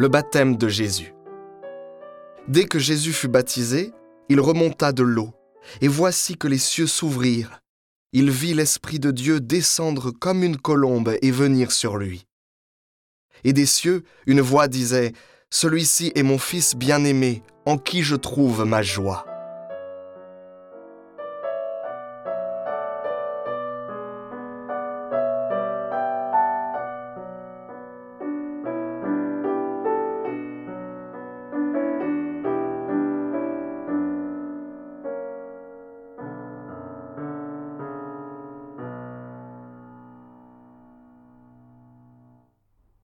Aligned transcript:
Le 0.00 0.08
baptême 0.08 0.56
de 0.56 0.66
Jésus. 0.66 1.12
Dès 2.48 2.64
que 2.64 2.78
Jésus 2.78 3.12
fut 3.12 3.28
baptisé, 3.28 3.92
il 4.30 4.40
remonta 4.40 4.92
de 4.92 5.02
l'eau, 5.02 5.34
et 5.82 5.88
voici 5.88 6.38
que 6.38 6.48
les 6.48 6.56
cieux 6.56 6.86
s'ouvrirent. 6.86 7.60
Il 8.14 8.30
vit 8.30 8.54
l'Esprit 8.54 8.98
de 8.98 9.10
Dieu 9.10 9.42
descendre 9.42 10.10
comme 10.10 10.42
une 10.42 10.56
colombe 10.56 11.12
et 11.20 11.30
venir 11.30 11.70
sur 11.70 11.98
lui. 11.98 12.24
Et 13.44 13.52
des 13.52 13.66
cieux, 13.66 14.04
une 14.24 14.40
voix 14.40 14.68
disait, 14.68 15.12
Celui-ci 15.50 16.12
est 16.14 16.22
mon 16.22 16.38
Fils 16.38 16.76
bien-aimé, 16.76 17.42
en 17.66 17.76
qui 17.76 18.02
je 18.02 18.16
trouve 18.16 18.64
ma 18.64 18.80
joie. 18.80 19.26